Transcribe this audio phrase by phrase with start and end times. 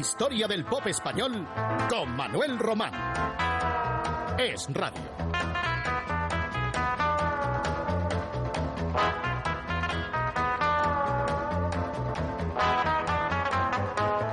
[0.00, 1.46] Historia del pop español
[1.90, 2.90] con Manuel Román.
[4.38, 4.98] Es radio.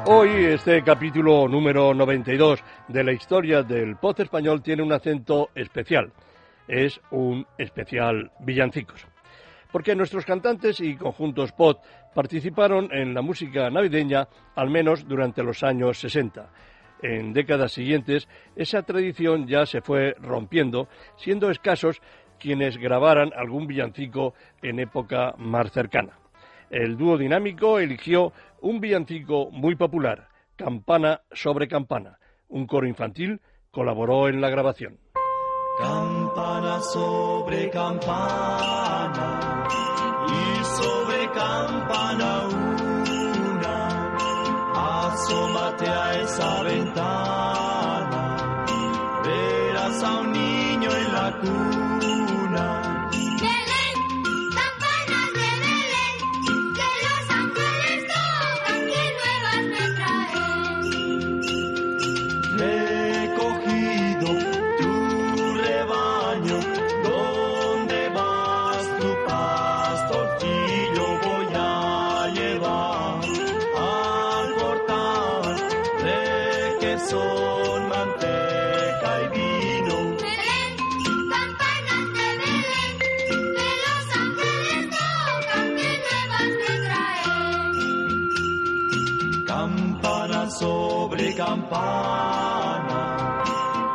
[0.06, 6.14] Hoy este capítulo número 92 de la historia del pop español tiene un acento especial.
[6.66, 9.06] Es un especial villancicos.
[9.70, 11.84] Porque nuestros cantantes y conjuntos pop
[12.18, 16.50] participaron en la música navideña al menos durante los años 60.
[17.04, 22.02] En décadas siguientes esa tradición ya se fue rompiendo, siendo escasos
[22.40, 26.18] quienes grabaran algún villancico en época más cercana.
[26.72, 32.18] El dúo dinámico eligió un villancico muy popular, Campana sobre Campana.
[32.48, 34.98] Un coro infantil colaboró en la grabación.
[35.78, 39.38] Campana sobre campana
[40.28, 42.48] y sobre campana
[43.48, 43.78] una,
[45.08, 48.20] asómate a esa ventana,
[49.24, 51.77] verás a un niño en la cuna.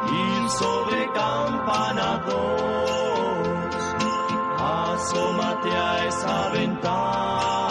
[0.09, 3.83] Campana sobre campana dos.
[4.59, 7.62] Asómate a esa ventana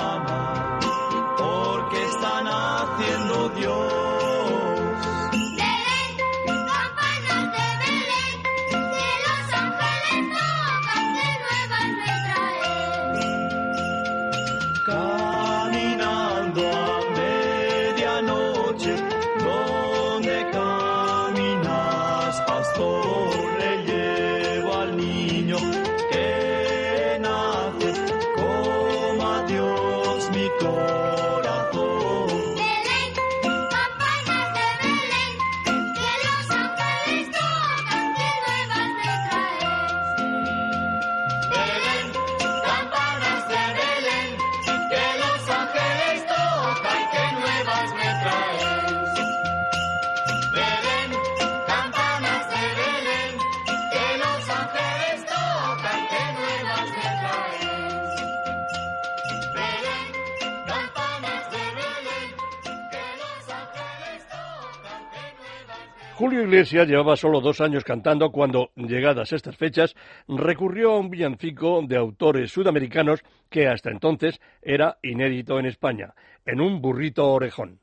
[66.21, 69.95] Julio Iglesias llevaba solo dos años cantando cuando, llegadas estas fechas,
[70.27, 76.13] recurrió a un villancico de autores sudamericanos que hasta entonces era inédito en España,
[76.45, 77.79] en un burrito orejón.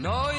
[0.00, 0.32] No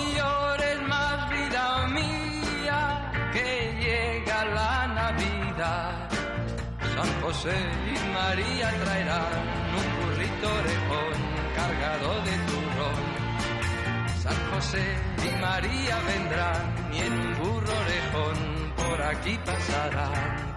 [14.64, 14.96] José
[15.28, 18.38] y María vendrán y en burro orejón
[18.78, 20.56] por aquí pasarán.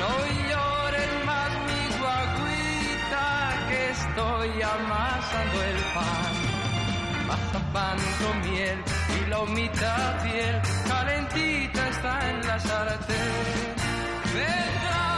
[0.00, 0.12] No
[0.48, 3.26] llores más, mi guaguita,
[3.68, 6.32] que estoy amasando el pan
[7.28, 8.78] mazapán con miel
[9.18, 13.74] y la humita piel calentita está en la sartén.
[14.34, 15.09] Vendrán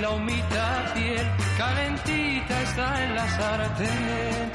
[0.00, 1.26] la humita piel
[1.58, 4.50] calentita está en la sartén.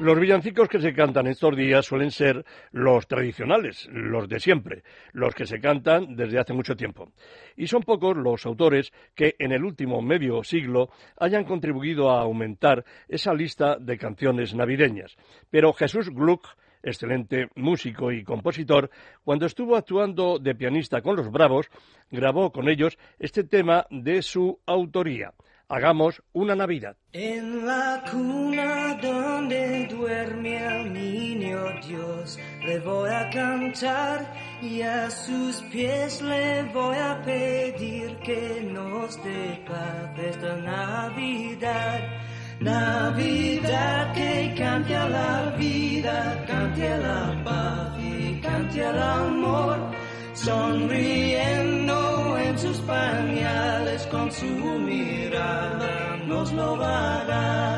[0.00, 5.34] Los villancicos que se cantan estos días suelen ser los tradicionales, los de siempre, los
[5.34, 7.10] que se cantan desde hace mucho tiempo.
[7.56, 12.84] Y son pocos los autores que en el último medio siglo hayan contribuido a aumentar
[13.08, 15.16] esa lista de canciones navideñas.
[15.50, 16.46] Pero Jesús Gluck,
[16.80, 18.90] excelente músico y compositor,
[19.24, 21.70] cuando estuvo actuando de pianista con los Bravos,
[22.08, 25.32] grabó con ellos este tema de su autoría.
[25.70, 26.96] Hagamos una Navidad.
[27.12, 34.32] En la cuna donde duerme el niño Dios, le voy a cantar
[34.62, 42.00] y a sus pies le voy a pedir que nos dé paz esta Navidad.
[42.60, 49.90] Navidad que cante a la vida, cante a la paz y cante al amor,
[50.32, 51.27] sonriendo
[54.30, 57.77] su mirada nos lo va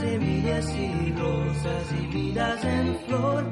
[0.00, 3.44] semillas y rosas y vidas en flor.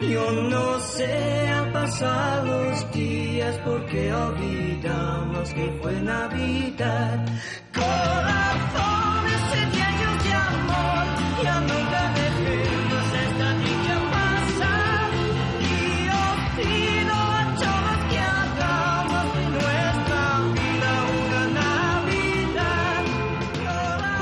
[0.00, 7.26] Yo no sé al pasar los días porque olvidamos que fue Navidad.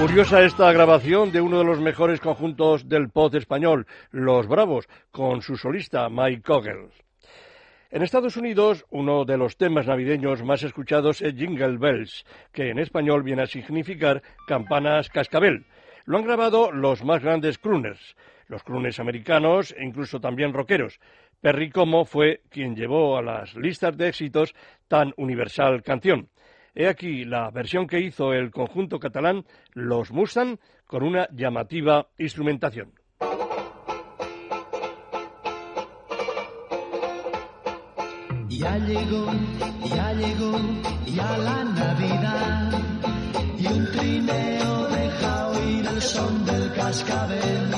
[0.05, 5.41] Curiosa esta grabación de uno de los mejores conjuntos del pop español, Los Bravos, con
[5.41, 6.93] su solista Mike Coggles.
[7.91, 12.81] En Estados Unidos, uno de los temas navideños más escuchados es Jingle Bells, que en
[12.81, 15.65] español viene a significar campanas cascabel.
[16.05, 18.15] Lo han grabado los más grandes crooners,
[18.49, 21.01] los crooners americanos e incluso también rockeros.
[21.41, 24.55] Perry Como fue quien llevó a las listas de éxitos
[24.87, 26.29] tan universal canción.
[26.77, 32.93] He aquí la versión que hizo el conjunto catalán Los Mustang con una llamativa instrumentación.
[38.49, 39.27] Ya llegó,
[39.85, 40.53] ya llegó,
[41.07, 42.73] ya la Navidad.
[43.59, 47.71] Y un trineo deja oír el son del cascabel.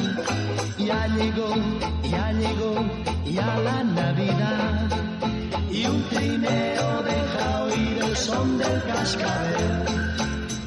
[0.79, 1.55] Ya llegó,
[2.03, 2.75] ya llegó,
[3.27, 4.91] ya la Navidad.
[5.71, 7.26] Y un trineo deja
[8.07, 9.85] el son del cascabel.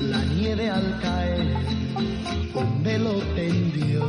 [0.02, 1.56] La nieve al caer,
[2.54, 4.08] un velo tendió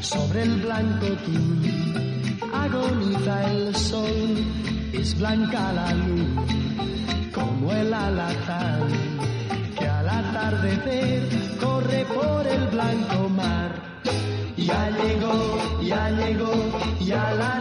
[0.00, 1.60] sobre el blanco tul.
[2.52, 4.44] Agoniza el sol,
[4.92, 6.28] es blanca la luz,
[7.34, 8.88] como el alazán
[9.78, 11.22] que al atardecer
[11.60, 13.72] corre por el blanco mar.
[14.56, 16.52] Ya llegó, ya llegó,
[17.00, 17.59] ya la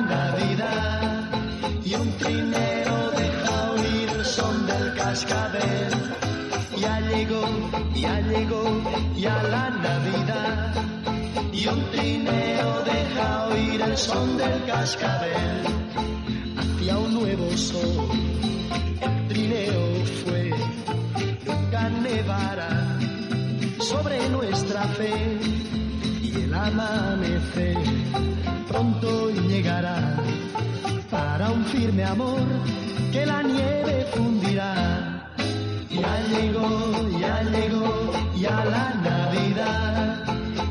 [8.01, 8.82] ya llegó,
[9.15, 10.74] ya la Navidad.
[11.51, 15.63] Y un trineo deja oír el son del cascabel.
[16.58, 18.10] Hacia un nuevo sol,
[19.01, 20.51] el trineo fue.
[21.46, 22.98] Nunca nevará
[23.79, 25.38] sobre nuestra fe
[26.22, 27.77] y el amanecer
[28.68, 30.15] pronto llegará
[31.10, 32.46] para un firme amor
[33.12, 35.18] que la nieve fundirá.
[35.89, 40.24] Ya llegó, ya llegó, ya la Navidad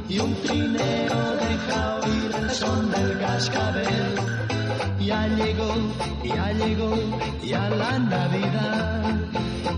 [0.09, 4.15] y un trineo deja oír el son del cascabel.
[5.01, 5.75] Ya llegó,
[6.23, 6.95] ya llegó,
[7.43, 9.03] ya la Navidad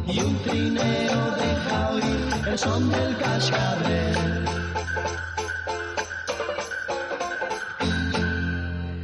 [0.06, 4.44] y un trineo deja oír el son del cascabel.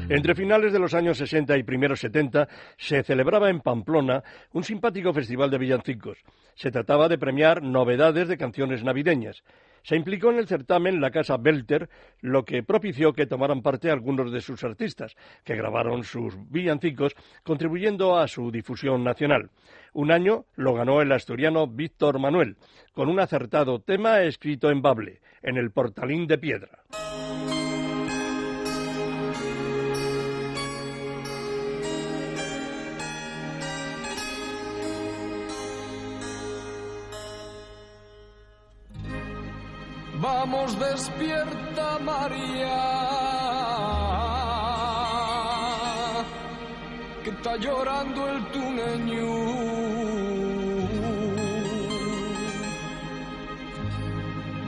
[0.09, 2.47] Entre finales de los años 60 y primeros 70
[2.77, 4.23] se celebraba en Pamplona
[4.53, 6.19] un simpático festival de villancicos.
[6.55, 9.43] Se trataba de premiar novedades de canciones navideñas.
[9.83, 11.89] Se implicó en el certamen la casa Belter,
[12.21, 18.17] lo que propició que tomaran parte algunos de sus artistas, que grabaron sus villancicos, contribuyendo
[18.17, 19.51] a su difusión nacional.
[19.93, 22.59] Un año lo ganó el asturiano Víctor Manuel,
[22.93, 26.85] con un acertado tema escrito en bable, en el portalín de piedra.
[40.27, 42.83] Vamos, despierta María,
[47.23, 49.35] que está llorando el tuneño.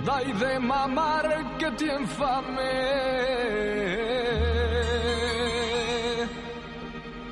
[0.06, 1.26] Dai de mamar
[1.58, 2.74] que tiene fame.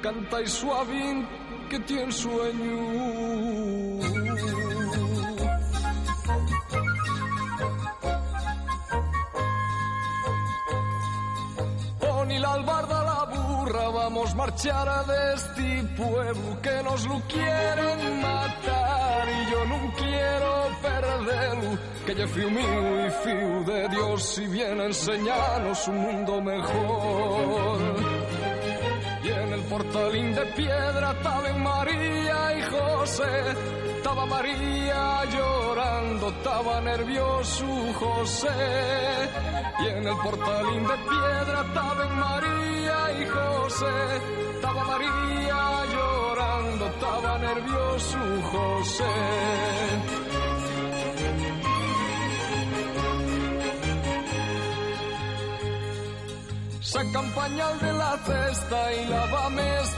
[0.03, 1.29] Canta y suavín
[1.71, 3.66] que tiene sueño.
[12.57, 19.51] Albarda a la burra, vamos marchar a este pueblo que nos lo quieren matar y
[19.51, 20.51] yo no quiero
[20.83, 26.41] perderlo, que ya fío mío y fío de Dios y viene a enseñarnos un mundo
[26.41, 27.79] mejor.
[29.23, 33.86] Y en el portalín de piedra estaban María y José.
[34.07, 37.67] Estaba María llorando, estaba nervioso
[37.99, 38.49] José.
[39.81, 43.97] Y en el portalín de piedra estaban María y José.
[44.55, 45.59] Estaba María
[45.93, 48.19] llorando, estaba nervioso
[48.53, 49.15] José.
[56.81, 59.51] Sacan pañal de la cesta y la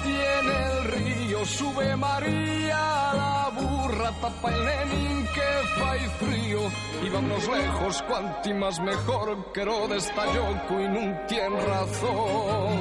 [0.02, 1.44] tiene el río.
[1.44, 3.47] Sube María a la
[3.88, 6.60] burra, tapa el nenín que fai frío.
[7.04, 12.78] Y vámonos lejos, cuanti más mejor, que Herodes está yoco y no tiene razón.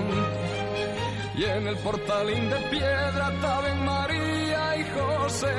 [1.36, 5.56] Y en el portalín de piedra estaban María y José.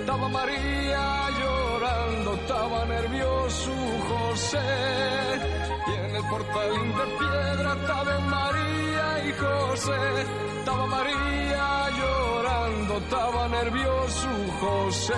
[0.00, 3.72] Estaba María llorando, estaba nervioso
[4.08, 4.58] José.
[5.88, 8.85] Y en el portalín de piedra estaban María
[9.38, 9.92] José.
[10.58, 14.28] Estaba María llorando, estaba nervioso
[14.60, 15.14] José.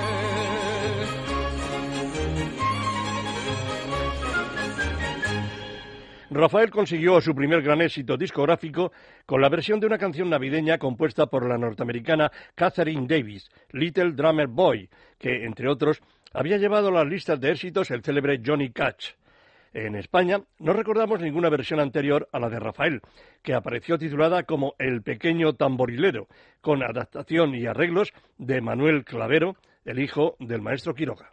[6.30, 8.92] Rafael consiguió su primer gran éxito discográfico
[9.24, 14.46] con la versión de una canción navideña compuesta por la norteamericana Catherine Davis, Little Drummer
[14.46, 16.00] Boy, que, entre otros,
[16.34, 19.12] había llevado a las listas de éxitos el célebre Johnny Cash.
[19.72, 23.00] En España no recordamos ninguna versión anterior a la de Rafael,
[23.42, 26.28] que apareció titulada como El pequeño tamborilero,
[26.60, 31.32] con adaptación y arreglos de Manuel Clavero, el hijo del maestro Quiroga.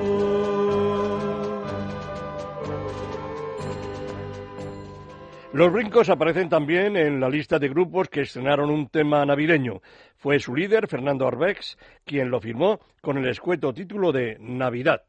[5.61, 9.83] Los Brincos aparecen también en la lista de grupos que estrenaron un tema navideño.
[10.15, 15.03] Fue su líder, Fernando Arbex, quien lo firmó con el escueto título de Navidad.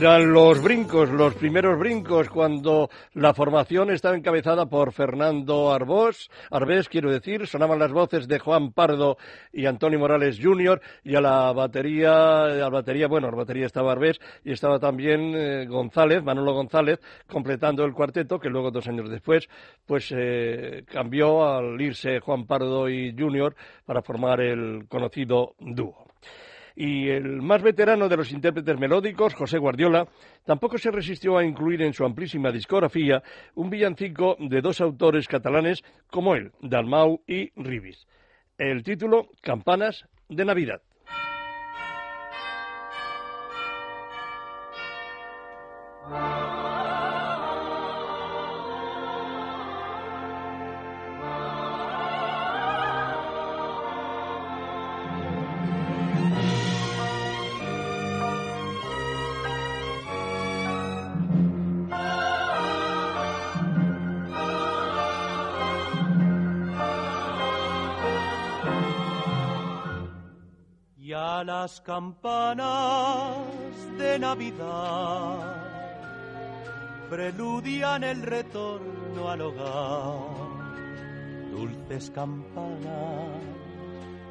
[0.00, 6.88] Eran los brincos, los primeros brincos, cuando la formación estaba encabezada por Fernando Arbós, Arbés,
[6.88, 9.18] quiero decir, sonaban las voces de Juan Pardo
[9.52, 10.80] y Antonio Morales Jr.
[11.04, 15.34] y a la batería, la batería, bueno, a la batería estaba Arbés y estaba también
[15.34, 19.50] eh, González, Manolo González, completando el cuarteto que luego dos años después,
[19.84, 23.54] pues eh, cambió al irse Juan Pardo y Jr.
[23.84, 26.09] para formar el conocido dúo.
[26.82, 30.08] Y el más veterano de los intérpretes melódicos, José Guardiola,
[30.46, 33.22] tampoco se resistió a incluir en su amplísima discografía
[33.54, 38.06] un villancico de dos autores catalanes como él, Dalmau y Ribis.
[38.56, 40.80] El título, Campanas de Navidad.
[71.10, 73.36] Ya las campanas
[73.98, 75.56] de Navidad
[77.10, 80.20] preludian el retorno al hogar.
[81.50, 83.42] Dulces campanas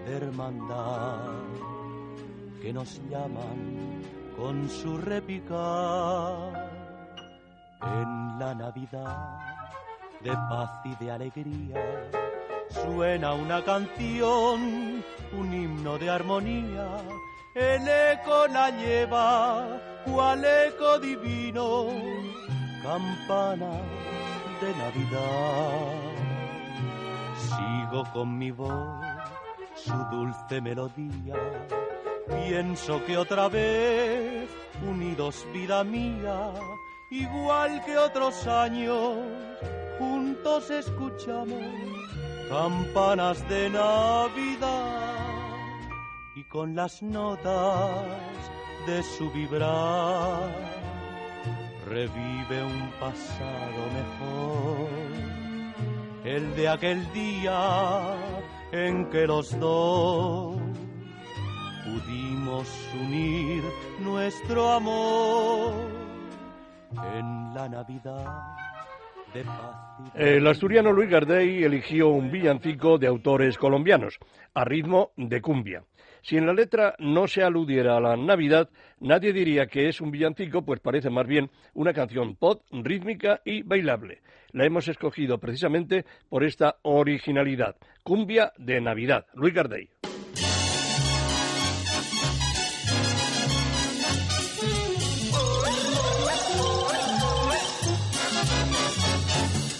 [0.05, 1.19] de hermandad
[2.61, 4.01] que nos llaman
[4.37, 5.59] con su repicar.
[7.81, 9.67] En la Navidad
[10.21, 12.28] de paz y de alegría
[12.69, 15.03] suena una canción,
[15.33, 16.97] un himno de armonía.
[17.53, 21.87] El eco la lleva, cual eco divino,
[22.83, 23.71] campana
[24.61, 25.93] de Navidad.
[27.35, 29.03] Sigo con mi voz,
[29.75, 31.35] su dulce melodía.
[32.27, 34.47] Pienso que otra vez,
[34.87, 36.53] unidos vida mía,
[37.09, 39.17] igual que otros años,
[39.97, 41.63] juntos escuchamos
[42.49, 45.29] campanas de Navidad
[46.35, 48.05] y con las notas
[48.87, 50.49] de su vibrar.
[51.87, 54.89] Revive un pasado mejor,
[56.23, 58.15] el de aquel día
[58.71, 60.57] en que los dos
[61.85, 62.67] pudimos
[62.99, 63.63] unir
[63.99, 65.73] nuestro amor
[67.15, 68.68] en la Navidad
[70.15, 74.17] El asturiano Luis Gardey eligió un villancico de autores colombianos,
[74.53, 75.83] a ritmo de cumbia.
[76.21, 80.11] Si en la letra no se aludiera a la Navidad, nadie diría que es un
[80.11, 84.21] villancico, pues parece más bien una canción pop, rítmica y bailable.
[84.51, 87.75] La hemos escogido precisamente por esta originalidad.
[88.03, 89.27] Cumbia de Navidad.
[89.33, 89.89] Luis Gardey.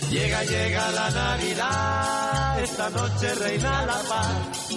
[0.10, 4.70] Llega, llega la Navidad, esta noche reina la paz.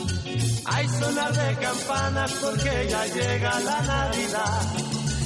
[0.67, 4.63] Hay sonar de campanas porque ya llega la Navidad.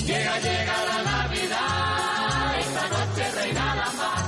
[0.06, 4.25] Llega, llega la Navidad, esta noche reina la paz.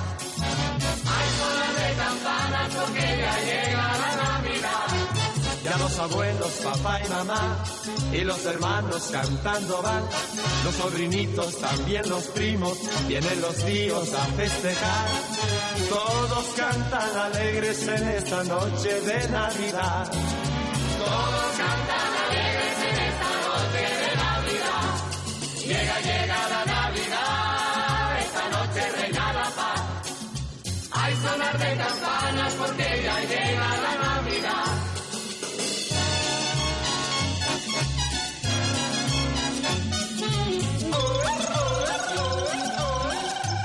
[5.98, 7.64] Los abuelos, papá y mamá,
[8.12, 10.04] y los hermanos cantando van.
[10.64, 15.08] Los sobrinitos, también los primos, vienen los tíos a festejar.
[15.88, 20.12] Todos cantan alegres en esta noche de Navidad.
[20.98, 22.07] Todos cantan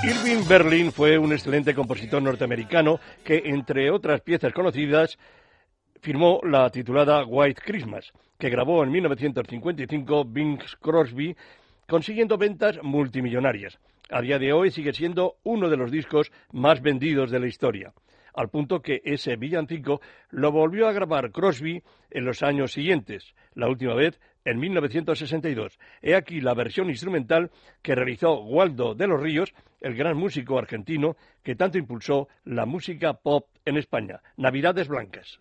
[0.06, 5.18] Irving Berlin fue un excelente compositor norteamericano que, entre otras piezas conocidas,
[6.02, 11.34] firmó la titulada White Christmas, que grabó en 1955 Bing Crosby,
[11.88, 13.78] consiguiendo ventas multimillonarias.
[14.10, 17.94] A día de hoy sigue siendo uno de los discos más vendidos de la historia,
[18.34, 23.68] al punto que ese villancico lo volvió a grabar Crosby en los años siguientes, la
[23.68, 25.78] última vez en 1962.
[26.02, 27.50] He aquí la versión instrumental
[27.82, 33.14] que realizó Waldo de los Ríos, el gran músico argentino que tanto impulsó la música
[33.14, 34.20] pop en España.
[34.36, 35.40] Navidades Blancas.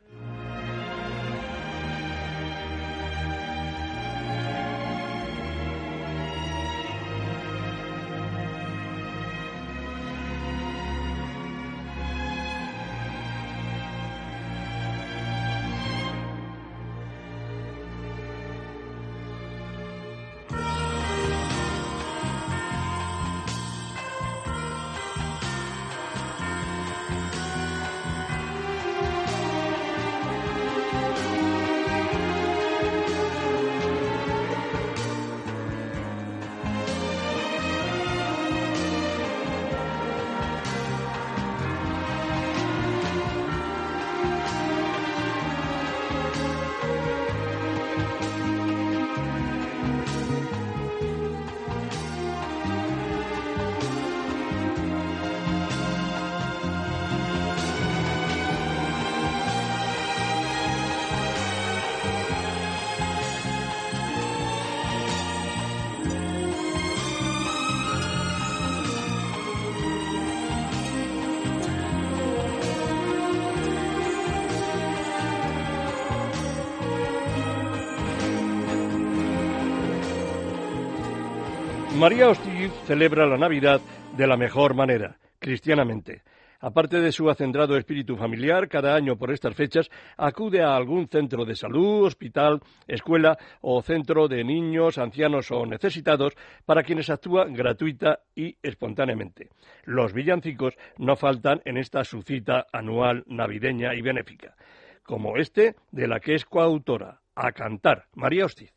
[82.04, 83.80] María Hostiz celebra la Navidad
[84.18, 86.22] de la mejor manera, cristianamente.
[86.60, 91.46] Aparte de su acendrado espíritu familiar, cada año por estas fechas acude a algún centro
[91.46, 96.34] de salud, hospital, escuela o centro de niños, ancianos o necesitados
[96.66, 99.48] para quienes actúa gratuita y espontáneamente.
[99.86, 104.58] Los villancicos no faltan en esta su cita anual navideña y benéfica,
[105.04, 108.74] como este de la que es coautora, A Cantar, María Hostiz.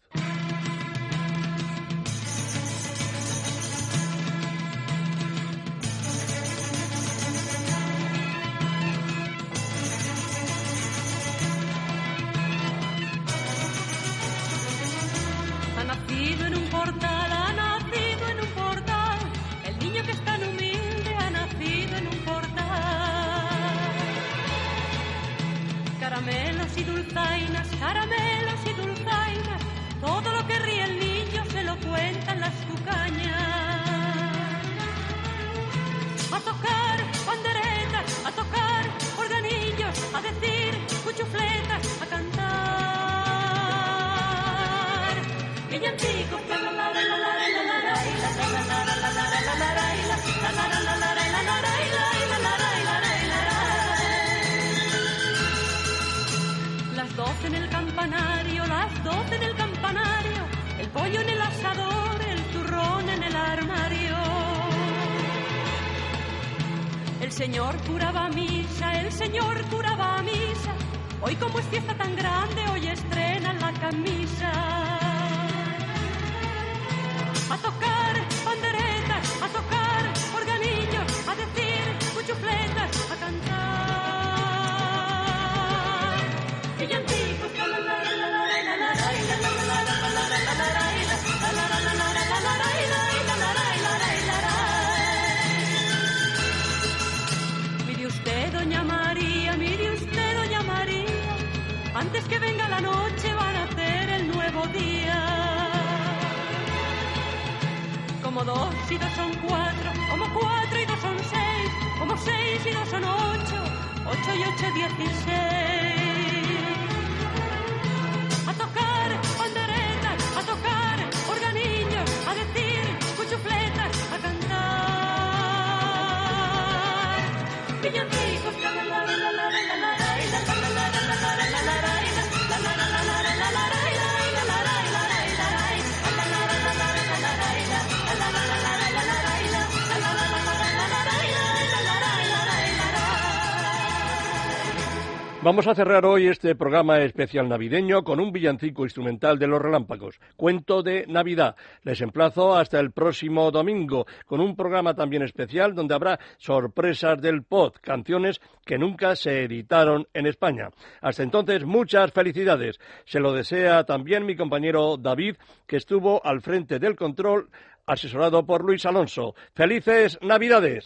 [145.47, 150.19] Vamos a cerrar hoy este programa especial navideño con un villancico instrumental de los relámpagos,
[150.35, 151.55] cuento de Navidad.
[151.85, 157.45] Les emplazo hasta el próximo domingo con un programa también especial donde habrá sorpresas del
[157.45, 160.71] pod, canciones que nunca se editaron en España.
[161.01, 162.81] Hasta entonces, muchas felicidades.
[163.05, 167.51] Se lo desea también mi compañero David, que estuvo al frente del control,
[167.87, 169.37] asesorado por Luis Alonso.
[169.55, 170.83] Felices Navidades.